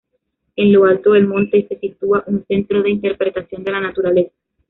En 0.55 0.73
lo 0.73 0.85
alto 0.85 1.11
del 1.11 1.27
monte 1.27 1.67
se 1.67 1.77
sitúa 1.79 2.23
un 2.25 2.43
Centro 2.47 2.81
de 2.81 2.89
Interpretación 2.89 3.63
de 3.63 3.71
la 3.71 3.81
Naturaleza. 3.81 4.31